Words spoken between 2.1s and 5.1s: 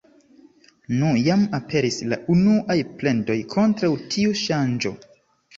la unuaj plendoj kontraŭ tiu ŝanĝo...